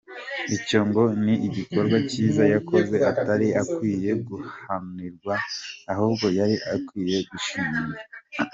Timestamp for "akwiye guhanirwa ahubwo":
3.61-6.25